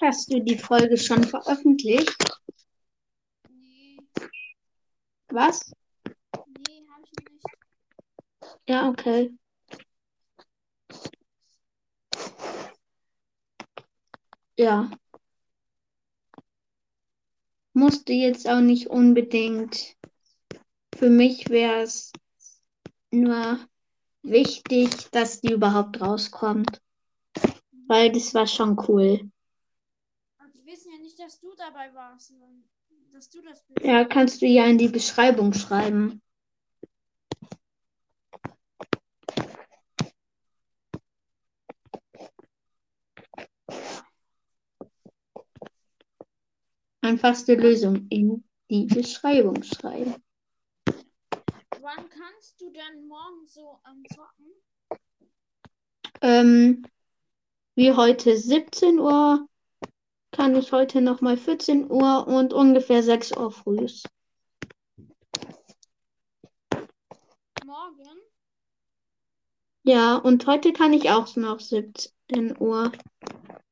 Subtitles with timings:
[0.00, 2.16] Hast du die Folge schon veröffentlicht?
[3.50, 3.98] Nee,
[5.28, 5.72] Was?
[6.68, 7.46] nee, habe ich nicht.
[8.68, 9.32] Ja, okay.
[14.56, 14.90] Ja.
[17.72, 19.96] Musste jetzt auch nicht unbedingt.
[20.96, 22.12] Für mich wäre es
[23.10, 23.58] nur
[24.22, 26.80] wichtig, dass die überhaupt rauskommt.
[27.86, 29.30] Weil das war schon cool.
[30.38, 32.32] Aber die wissen ja nicht, dass du dabei warst,
[33.12, 33.84] dass du das bist.
[33.84, 36.22] Ja, kannst du ja in die Beschreibung schreiben.
[47.02, 50.14] Einfachste Lösung in die Beschreibung schreiben.
[50.86, 54.46] Wann kannst du denn morgen so ähm, zocken?
[56.22, 56.86] Ähm,
[57.74, 59.46] wie heute 17 Uhr
[60.38, 63.88] kann ich heute nochmal 14 Uhr und ungefähr 6 Uhr früh.
[67.66, 68.20] Morgen?
[69.82, 72.92] Ja, und heute kann ich auch noch 17 Uhr.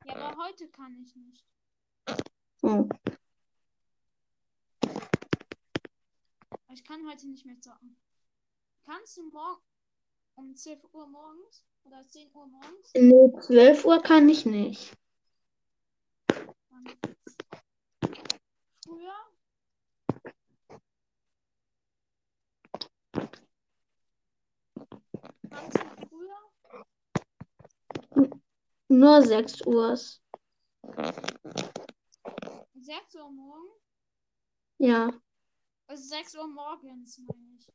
[0.06, 1.44] Ja, aber heute kann ich nicht.
[2.62, 2.88] Oh.
[6.72, 7.96] Ich kann heute nicht mehr zocken.
[8.84, 9.62] Kannst du morgen
[10.34, 12.90] um 12 Uhr morgens oder 10 Uhr morgens?
[12.92, 14.96] Nee, 12 Uhr kann ich nicht.
[18.84, 19.14] Früher?
[25.50, 26.40] Kannst du früher?
[28.88, 29.96] Nur 6 Uhr.
[32.74, 33.68] 6 Uhr morgen?
[34.78, 35.10] Ja.
[35.88, 37.66] Also 6 Uhr morgens, meine ich.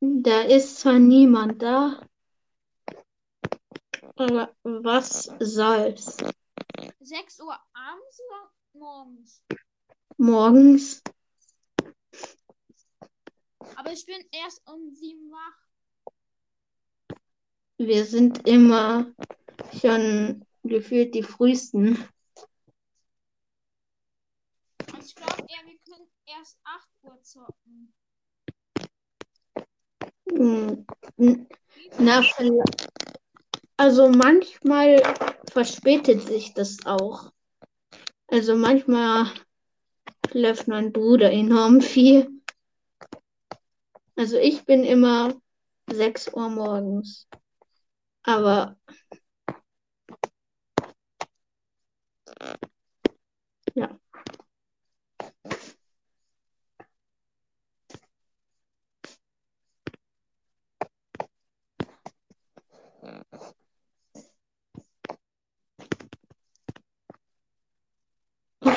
[0.00, 2.00] Da ist zwar niemand da.
[4.16, 6.16] Was soll's?
[7.00, 9.42] 6 Uhr abends oder morgens?
[10.16, 11.02] Morgens.
[13.74, 15.58] Aber ich bin erst um 7 wach.
[17.78, 19.12] Wir sind immer
[19.80, 22.08] schon gefühlt die frühesten.
[25.00, 27.92] Ich glaube eher, wir können erst 8 Uhr zocken.
[30.30, 30.86] Hm,
[31.98, 32.93] Na, vielleicht-
[33.76, 35.02] also manchmal
[35.50, 37.32] verspätet sich das auch.
[38.28, 39.26] Also manchmal
[40.30, 42.28] schläft mein Bruder enorm viel.
[44.16, 45.34] Also ich bin immer
[45.90, 47.28] 6 Uhr morgens.
[48.22, 48.76] Aber
[53.74, 53.98] ja.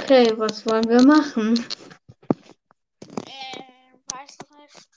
[0.10, 1.60] Okay, was wollen wir machen?
[3.26, 3.60] Äh,
[4.06, 4.88] weiß nicht.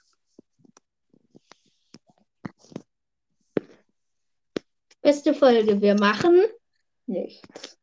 [5.03, 6.45] Beste Folge, wir machen
[7.07, 7.77] nichts.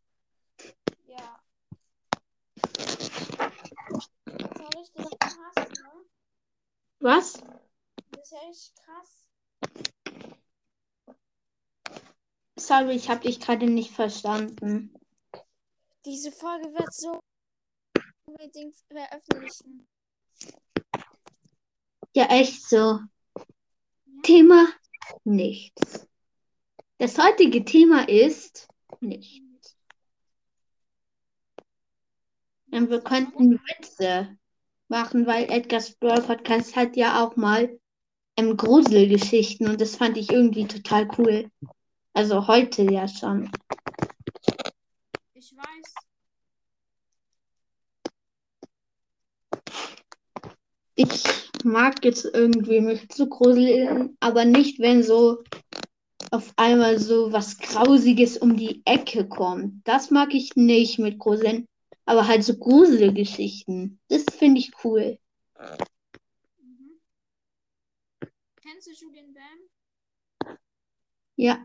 [1.05, 1.37] Ja.
[2.55, 6.05] Das war richtig krass, ne?
[7.01, 7.33] Was?
[8.11, 9.27] Das ist ja echt krass.
[12.57, 14.96] Sorry, ich habe dich gerade nicht verstanden.
[16.07, 17.19] Diese Folge wird so
[18.27, 19.85] unbedingt veröffentlichen.
[22.15, 23.01] Ja, echt so.
[24.23, 24.69] Thema
[25.25, 26.07] nichts.
[26.97, 28.69] Das heutige Thema ist
[29.01, 29.75] nichts.
[32.71, 34.37] Und wir könnten Witze
[34.87, 37.77] machen, weil Edgar's Brawl Podcast hat ja auch mal
[38.37, 41.51] ähm, Gruselgeschichten und das fand ich irgendwie total cool.
[42.13, 43.51] Also heute ja schon.
[45.39, 45.93] Ich weiß.
[50.95, 51.23] Ich
[51.63, 55.43] mag jetzt irgendwie mich zu gruseln, aber nicht, wenn so
[56.31, 59.87] auf einmal so was Grausiges um die Ecke kommt.
[59.87, 61.67] Das mag ich nicht mit Gruseln.
[62.05, 63.99] Aber halt so Gruselgeschichten.
[64.07, 65.19] Das finde ich cool.
[66.59, 66.99] Mhm.
[68.63, 70.57] Kennst du Julian Bam?
[71.35, 71.63] Ja.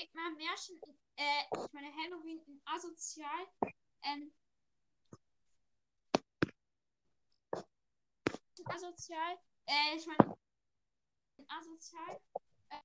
[0.00, 0.80] Geht mal Märchen,
[1.16, 3.46] äh, ich meine Halloween in asozial.
[4.02, 4.32] Ähm,
[8.64, 9.36] asozial,
[9.66, 10.38] äh, ich meine
[11.36, 12.18] in asozial.
[12.70, 12.80] Äh,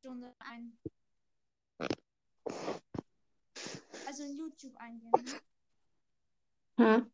[0.00, 0.76] Stunde ein.
[4.08, 5.40] Also in YouTube eingeben.
[6.76, 6.84] Ne?
[6.84, 7.06] Ja.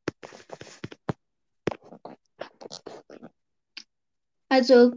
[4.48, 4.92] Also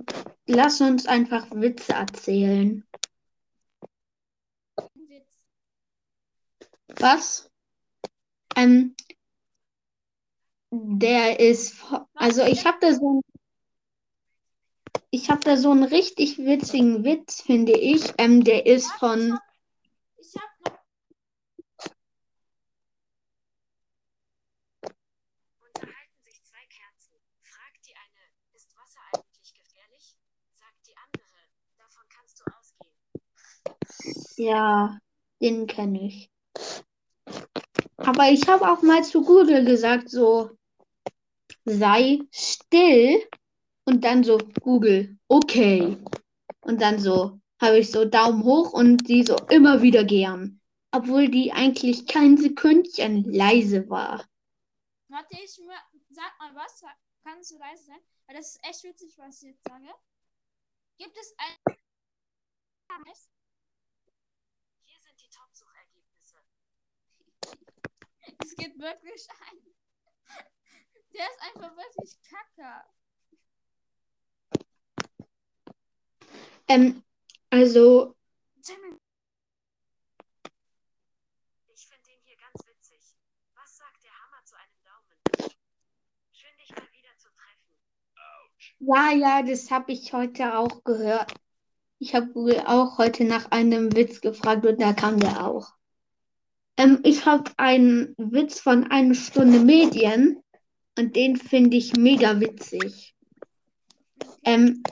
[0.47, 2.83] lass uns einfach Witze erzählen.
[4.95, 5.45] Witz.
[6.99, 7.49] Was?
[8.55, 8.95] Ähm,
[10.71, 11.75] der ist,
[12.13, 13.21] also ich habe da so
[15.11, 18.13] ich habe da so einen richtig witzigen Witz, finde ich.
[18.17, 19.37] Ähm, der ist von,
[20.17, 20.79] Ich hab noch.
[25.59, 27.15] Unterhalten sich zwei Kerzen.
[27.43, 30.17] Fragt die eine, ist Wasser eigentlich gefährlich?
[30.53, 31.39] Sagt die andere,
[31.77, 34.24] davon kannst du ausgehen.
[34.37, 34.99] Ja,
[35.41, 36.31] den kenne ich.
[37.97, 40.51] Aber ich habe auch mal zu Google gesagt, so,
[41.65, 43.23] sei still
[43.85, 45.97] und dann so, Google, okay.
[46.61, 50.61] Und dann so, habe ich so Daumen hoch und die so immer wieder gern.
[50.91, 54.25] Obwohl die eigentlich kein Sekündchen leise war.
[55.09, 55.59] Warte, ich.
[56.09, 56.83] Sag mal was.
[57.23, 57.99] Kannst du leise sein?
[58.27, 59.93] Weil das ist echt witzig, was ich jetzt sage.
[60.97, 61.75] Gibt es ein.
[64.83, 66.37] Hier sind die Top-Suchergebnisse.
[68.41, 69.75] Es gibt wirklich einen.
[71.13, 72.83] Der ist einfach wirklich kacke.
[76.67, 77.03] Ähm,
[77.49, 78.15] also,
[81.67, 83.15] Ich finde den hier ganz witzig.
[83.53, 85.51] Was sagt der Hammer zu einem Daumen?
[86.33, 87.75] Schön dich mal wieder zu treffen.
[88.79, 91.33] ja, ja, das habe ich heute auch gehört.
[91.99, 95.75] Ich habe Google auch heute nach einem Witz gefragt und da kam der auch.
[96.77, 100.41] Ähm, ich habe einen Witz von einer Stunde Medien
[100.97, 103.15] und den finde ich mega witzig.
[104.43, 104.83] Ähm,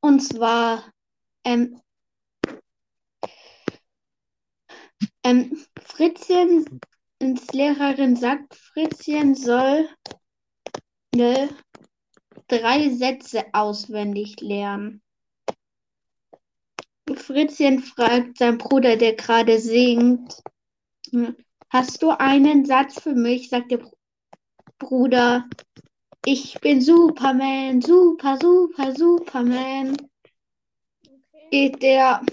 [0.00, 0.90] und zwar,
[1.44, 1.80] ähm,
[5.22, 6.80] ähm, Fritzchen,
[7.18, 9.88] ins Lehrerin sagt, Fritzchen soll
[11.14, 11.48] ne,
[12.48, 15.01] drei Sätze auswendig lernen.
[17.14, 20.42] Fritzchen fragt seinen Bruder, der gerade singt,
[21.70, 23.48] hast du einen Satz für mich?
[23.48, 23.92] Sagt der Br-
[24.78, 25.48] Bruder,
[26.24, 29.96] ich bin Superman, super, super, Superman.
[31.02, 31.48] Okay.
[31.50, 32.24] Geht der,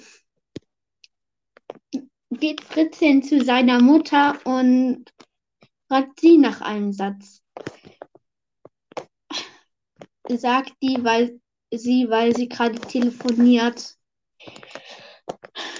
[2.31, 5.05] geht Fritzchen zu seiner Mutter und
[5.87, 7.41] fragt sie nach einem Satz.
[10.29, 13.98] Sagt die, weil sie, weil sie gerade telefoniert.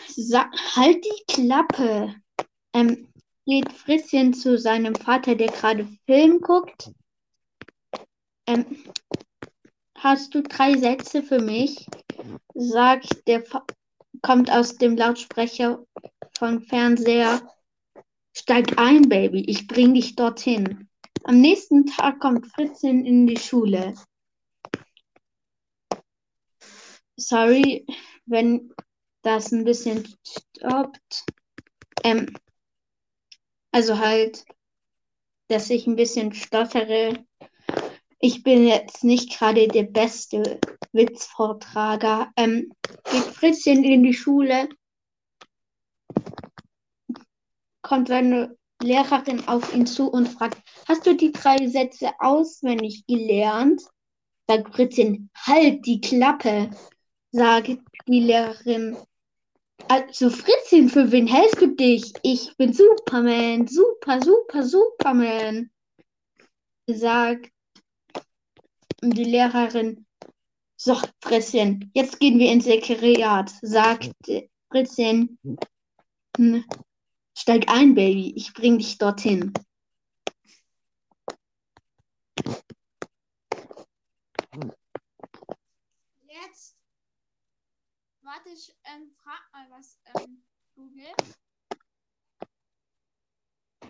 [0.07, 2.15] Sa halt die Klappe.
[2.73, 3.07] Ähm,
[3.45, 6.91] geht Fritzchen zu seinem Vater, der gerade Film guckt.
[8.45, 8.65] Ähm,
[9.95, 11.87] hast du drei Sätze für mich?
[12.53, 13.65] Sagt der, Fa
[14.21, 15.83] kommt aus dem Lautsprecher
[16.37, 17.41] vom Fernseher.
[18.33, 20.87] Steig ein, Baby, ich bring dich dorthin.
[21.23, 23.93] Am nächsten Tag kommt Fritzchen in die Schule.
[27.19, 27.85] Sorry,
[28.25, 28.73] wenn
[29.21, 31.25] das ein bisschen stoppt.
[32.03, 32.33] Ähm,
[33.71, 34.45] also halt,
[35.49, 37.25] dass ich ein bisschen stottere.
[38.19, 40.59] Ich bin jetzt nicht gerade der beste
[40.91, 42.31] Witzvortrager.
[42.35, 42.71] Ähm,
[43.11, 44.69] geht Fritzchen in die Schule,
[47.81, 53.81] kommt seine Lehrerin auf ihn zu und fragt, hast du die drei Sätze auswendig gelernt?
[54.47, 56.71] Sagt Fritzchen, halt die Klappe,
[57.31, 58.97] sagt die Lehrerin.
[59.87, 62.13] Also Fritzchen, für wen hältst du dich?
[62.21, 65.71] Ich bin Superman, super, super, Superman,
[66.87, 67.51] sagt
[69.01, 70.05] die Lehrerin.
[70.75, 74.11] So, Fritzchen, jetzt gehen wir ins Sekretariat, sagt
[74.71, 75.37] Fritzchen.
[76.37, 76.63] Hm,
[77.37, 79.53] Steig ein, Baby, ich bring dich dorthin.
[86.27, 86.78] Jetzt.
[88.29, 90.43] Warte, ich ähm, frag mal was, ähm,
[90.75, 91.11] Google.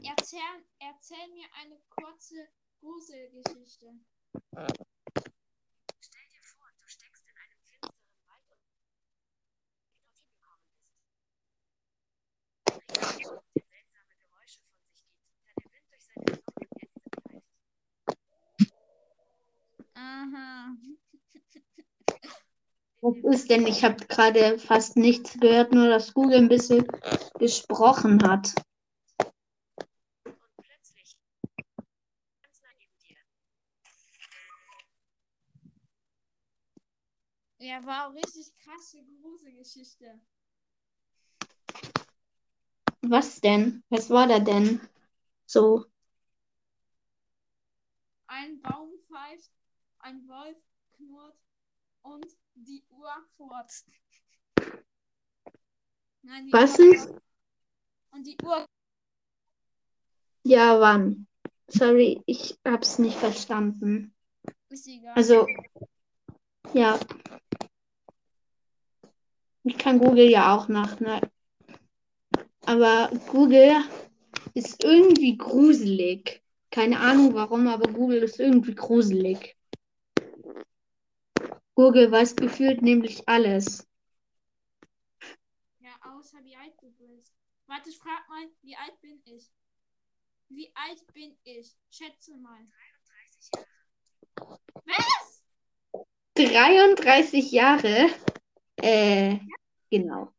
[0.01, 0.39] Erzähl,
[0.79, 2.47] erzähl mir eine kurze
[2.79, 3.99] Gruselgeschichte.
[5.99, 8.63] Stell dir vor, du steckst in einem finsteren Wald und
[9.91, 10.95] dorthin gekommen bist.
[13.55, 16.63] Der seltsame Geräusche von sich gibt, da der Wind durch seine Knochen
[17.35, 17.59] Äste
[18.55, 18.71] pfeift.
[19.95, 20.77] Aha.
[23.01, 23.65] Was ist denn?
[23.65, 26.85] Ich habe gerade fast nichts gehört, nur dass Google ein bisschen
[27.39, 28.53] gesprochen hat.
[37.59, 40.19] Ja, war auch richtig krasse Gruselgeschichte.
[43.01, 43.83] Was denn?
[43.89, 44.81] Was war da denn?
[45.45, 45.85] So.
[48.27, 49.51] Ein Baum pfeift
[49.99, 50.57] ein Wolf
[50.95, 51.37] knurrt
[52.01, 52.25] und
[52.65, 53.87] die Uhr furzt.
[56.21, 57.13] Nein, die Was Uhr ist?
[58.11, 58.65] Und die Uhr.
[60.43, 61.27] Ja, wann?
[61.67, 64.13] Sorry, ich hab's nicht verstanden.
[64.69, 65.13] Ist egal.
[65.15, 65.47] Also,
[66.73, 66.99] ja.
[69.63, 71.21] Ich kann Google ja auch nach, ne?
[72.65, 73.83] Aber Google
[74.53, 76.43] ist irgendwie gruselig.
[76.71, 79.58] Keine Ahnung warum, aber Google ist irgendwie gruselig.
[81.79, 83.87] Google weiß gefühlt nämlich alles.
[85.79, 87.33] Ja, außer wie alt du bist.
[87.67, 89.49] Warte, ich frag mal, wie alt bin ich?
[90.49, 91.77] Wie alt bin ich?
[91.89, 92.59] Schätze mal.
[93.15, 94.59] 33 Jahre.
[94.83, 95.45] Was?
[96.35, 98.09] 33 Jahre?
[98.75, 99.39] Äh,
[99.89, 100.33] genau.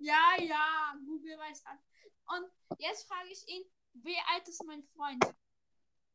[0.00, 1.82] Ja, ja, Google weiß alles.
[2.26, 5.24] Und jetzt frage ich ihn, wie alt ist mein Freund?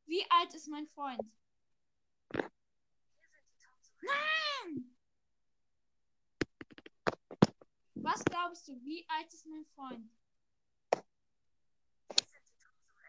[0.05, 1.23] Wie alt ist mein Freund?
[4.01, 4.95] Nein!
[7.95, 10.09] Was glaubst du, wie alt ist mein Freund?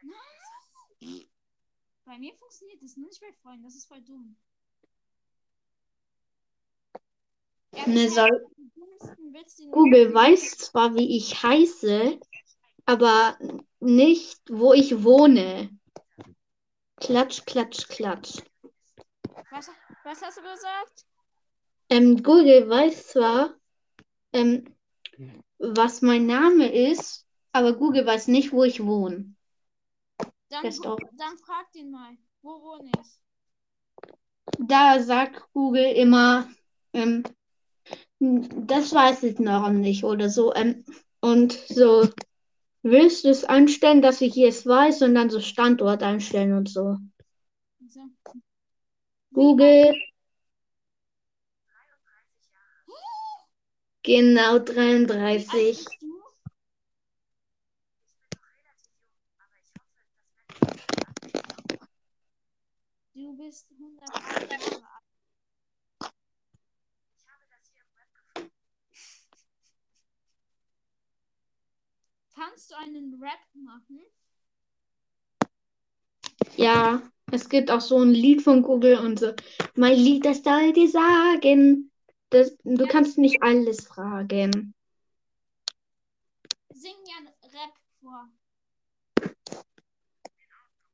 [0.02, 1.28] Nein!
[2.04, 4.36] Bei mir funktioniert das nur nicht bei Freunden, das ist voll dumm.
[7.86, 8.48] Ne, soll,
[9.70, 12.18] Google weiß zwar, wie ich heiße,
[12.86, 13.38] aber
[13.80, 15.70] nicht, wo ich wohne.
[16.96, 18.42] Klatsch, klatsch, klatsch.
[19.50, 19.70] Was,
[20.08, 21.06] was hast du gesagt?
[21.90, 23.54] Ähm, Google weiß zwar,
[24.32, 24.74] ähm,
[25.58, 29.34] was mein Name ist, aber Google weiß nicht, wo ich wohne.
[30.48, 32.16] Dann, dann frag den mal.
[32.40, 33.20] Wo wohne ich?
[34.58, 36.48] Da sagt Google immer,
[36.94, 37.22] ähm,
[38.18, 40.54] das weiß ich noch nicht oder so.
[40.54, 40.86] Ähm,
[41.20, 42.08] und so,
[42.82, 46.96] willst du es einstellen, dass ich es weiß und dann so Standort einstellen und so.
[47.86, 48.00] So.
[49.32, 49.94] Google,
[51.66, 52.86] 33 Jahre.
[54.02, 55.76] genau Wie alt 33.
[55.76, 56.06] bist du?
[63.14, 64.92] Du bist 108 Jahre alt.
[67.18, 68.52] Ich habe das hier im Web gefunden.
[72.34, 74.00] Kannst du einen Rap machen?
[76.56, 79.32] Ja, es gibt auch so ein Lied von Google und so.
[79.74, 81.90] Mein Lied, das soll dir sagen.
[82.30, 84.74] Das, du kannst nicht alles fragen.
[86.74, 88.28] Sing einen Rap vor.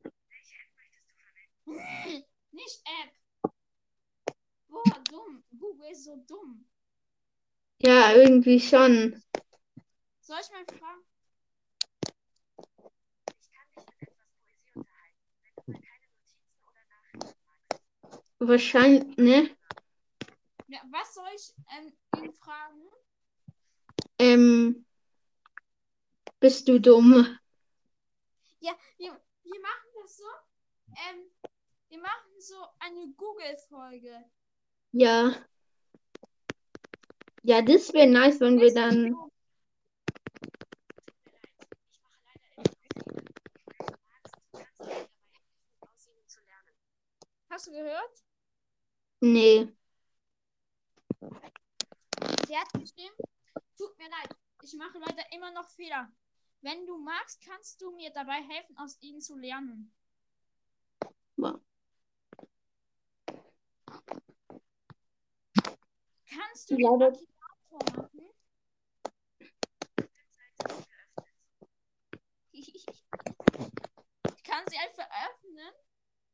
[0.03, 2.25] Welche App möchtest du verwenden?
[2.53, 3.53] Nicht App.
[4.69, 5.45] Boah, dumm.
[5.59, 6.65] Google ist so dumm.
[7.83, 9.23] Ja, irgendwie schon.
[10.21, 11.03] Soll ich mal fragen?
[13.41, 18.24] Ich kann dich mit etwas Poesie unterhalten, wenn du mal keine Notizen oder Nachrichten magst.
[18.39, 19.51] Wahrscheinlich, ne?
[20.69, 21.93] Ja, was soll ich ähm,
[22.25, 22.83] ihn fragen?
[24.19, 24.85] Ähm,
[26.41, 27.39] bist du dumm?
[28.61, 29.13] Ja, wir,
[29.45, 30.25] wir machen das so.
[31.11, 31.31] Ähm,
[31.89, 34.25] wir machen so eine Google-Folge.
[34.93, 35.35] Ja.
[37.43, 39.11] Ja, das wäre nice, wenn wir Bist du dann.
[39.11, 39.31] dumm?
[41.07, 43.05] Tut mir leid, ich mache leider immer noch Fehler.
[43.79, 46.75] Wenn du magst, kannst du mir dabei helfen, aussehen und zu lernen.
[47.55, 48.25] Hast du gehört?
[49.23, 49.69] Nee.
[52.49, 53.15] Der hat geschrieben,
[53.79, 56.11] tut mir leid, ich mache leider immer noch Fehler.
[56.63, 59.95] Wenn du magst, kannst du mir dabei helfen, aus ihnen zu lernen.
[61.37, 61.61] Wow.
[66.27, 68.31] Kannst du Ja, den Aktivator machen?
[74.37, 75.73] Ich kann sie einfach öffnen,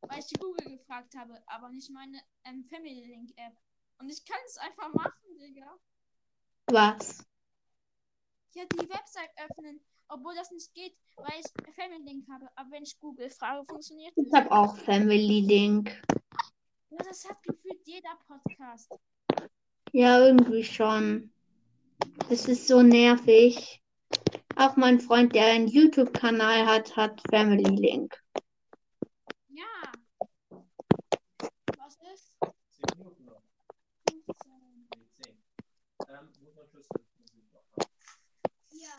[0.02, 3.56] weil ich die Google gefragt habe, aber nicht meine ähm, Family Link App.
[3.98, 5.76] Und ich kann es einfach machen, Digga.
[6.66, 7.24] Was?
[8.54, 12.48] Ja, die Website öffnen, obwohl das nicht geht, weil ich Family Link habe.
[12.56, 14.32] Aber wenn ich Google frage, funktioniert Ich es.
[14.32, 16.02] habe auch Family Link.
[16.90, 18.90] Ja, das hat gefühlt jeder Podcast.
[19.92, 21.32] Ja, irgendwie schon.
[22.28, 23.82] Das ist so nervig.
[24.56, 28.20] Auch mein Freund, der einen YouTube-Kanal hat, hat Family Link.
[29.48, 29.92] Ja.
[31.78, 32.34] Was ist?
[32.40, 33.42] 10 Minuten noch.
[34.10, 34.88] 15.
[34.96, 35.42] Nee, 10.
[36.08, 37.90] Ähm, muss man Schlüssel Musik noch haben.
[38.70, 38.96] Ja.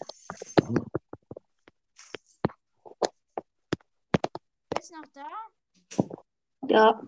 [4.76, 5.28] Bist noch da?
[6.72, 7.02] Ja.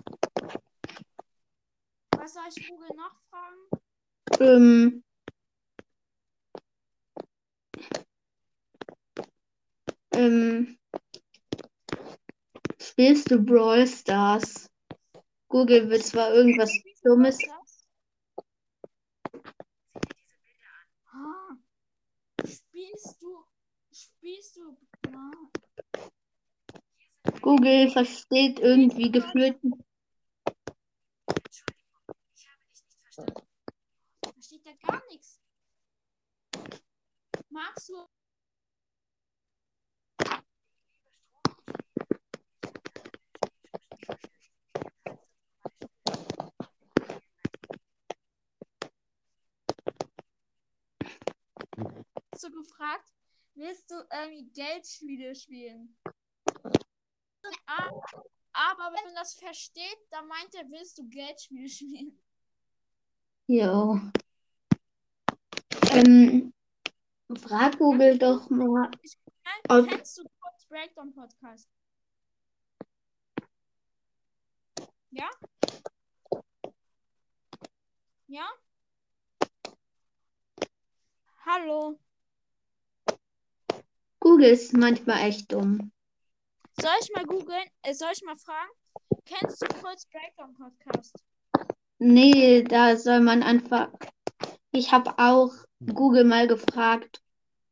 [2.18, 3.62] Was soll ich Google noch fragen?
[4.42, 5.04] Ähm,
[10.12, 10.78] ähm,
[12.78, 14.70] spielst du Brawl Stars?
[15.48, 17.38] Google will zwar irgendwas Dummes.
[21.06, 21.56] Ah.
[22.46, 23.46] Spielst du.
[23.94, 24.78] Spielst du.
[25.08, 25.63] Ah.
[27.44, 29.60] Google versteht irgendwie gefühlt.
[29.62, 29.84] Entschuldigung,
[32.34, 33.48] ich habe dich nicht verstanden.
[34.22, 35.42] Da steht ja gar nichts.
[37.50, 38.08] Magst du.
[52.42, 53.14] Du gefragt,
[53.54, 55.96] willst du irgendwie Geldspiele spielen?
[58.74, 62.20] Aber wenn man das versteht, dann meint er, willst du Geldspiele spielen?
[63.48, 64.00] Jo.
[65.92, 66.54] Ähm,
[67.38, 68.90] frag Google doch mal.
[69.68, 71.68] Ob- Kennst du Codes Breakdown Podcast?
[75.12, 75.30] Ja?
[78.28, 78.48] Ja?
[81.46, 82.00] Hallo.
[84.22, 85.92] Google ist manchmal echt dumm.
[86.82, 87.66] Soll ich mal googeln?
[87.84, 88.72] Äh, soll ich mal fragen?
[89.26, 91.16] Kennst du Codes Breakdown Podcast?
[92.00, 93.90] Nee, da soll man einfach.
[94.72, 95.52] Ich habe auch
[95.94, 97.22] Google mal gefragt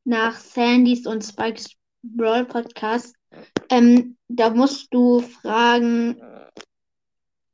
[0.04, 1.72] nach Sandys und Spikes
[2.04, 3.16] Brawl Podcast.
[3.70, 6.22] Ähm, da musst du fragen,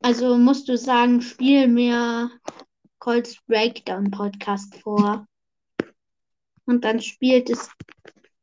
[0.00, 2.30] also musst du sagen, spiel mir
[2.98, 5.26] Colts Breakdown Podcast vor.
[6.66, 7.70] Und dann spielt es,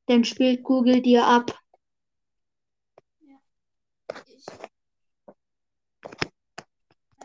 [0.08, 1.56] dann spielt Google dir ab.
[4.46, 4.60] Ich.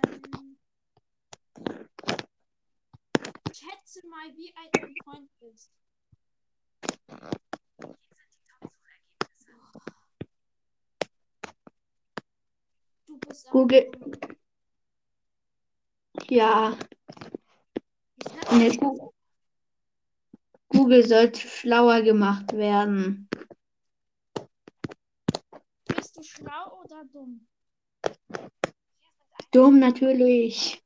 [0.05, 0.57] Ähm,
[3.53, 5.71] schätze mal, wie alt dein Freund ist.
[13.07, 13.91] Du bist Google-.
[16.29, 16.77] Ja,
[18.17, 18.81] Ich nicht
[20.69, 23.29] Google sollte schlauer gemacht werden.
[25.87, 27.47] Bist du schlau oder dumm?
[29.51, 30.83] Dumm natürlich.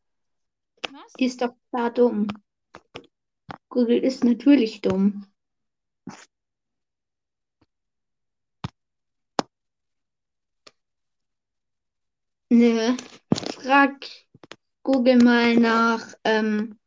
[0.91, 1.13] Was?
[1.19, 2.29] Ist doch klar dumm.
[3.69, 5.27] Google ist natürlich dumm.
[12.51, 12.97] Nö.
[13.55, 14.07] Frag
[14.83, 16.79] Google mal nach, ähm,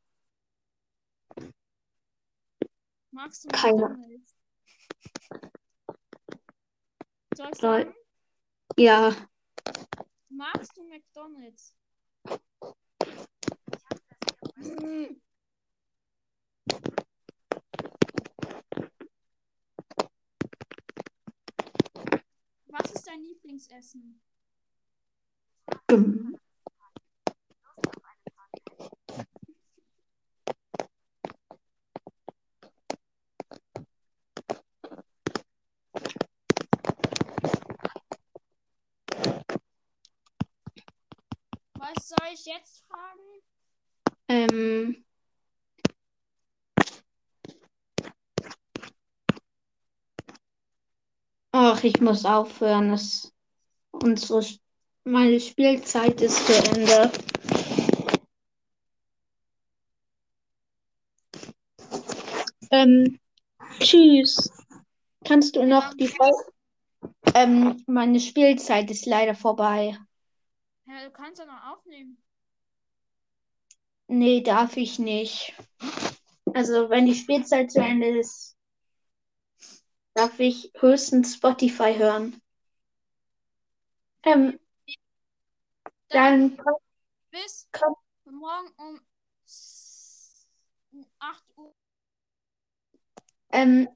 [3.12, 4.22] Magst du Keine.
[7.56, 7.94] Soll?
[8.78, 9.16] Ja,
[10.30, 11.76] Magst du McDonalds?
[22.68, 24.22] Was ist dein Lieblingsessen?
[42.10, 43.41] Was soll ich jetzt fragen?
[44.30, 45.04] Ähm,
[51.52, 52.93] ach, ich muss aufhören.
[52.93, 53.34] Es,
[53.91, 54.41] unsere,
[55.04, 57.12] meine Spielzeit ist zu Ende.
[62.72, 63.20] Ähm,
[63.80, 64.50] tschüss.
[65.26, 66.54] Kannst du noch die Folge?
[67.34, 69.98] Ähm, meine Spielzeit ist leider vorbei.
[70.88, 72.17] Ja, du kannst ja noch aufnehmen.
[74.08, 75.54] Nee, darf ich nicht.
[76.54, 78.56] Also, wenn die Spielzeit zu Ende ist,
[80.13, 82.41] darf ich höchstens Spotify hören.
[84.23, 84.60] Ähm,
[86.10, 86.58] dann,
[87.32, 87.95] Bis Komm.
[88.26, 89.02] morgen um
[89.45, 90.47] s-
[91.19, 91.73] 8 Uhr.
[93.52, 93.88] ähm,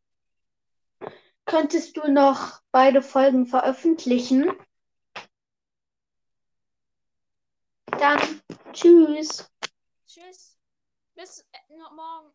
[1.45, 4.51] könntest du noch beide Folgen veröffentlichen?
[7.99, 8.41] Dann,
[8.73, 9.49] tschüss.
[10.07, 10.57] Tschüss.
[11.15, 12.33] Bis äh, morgen.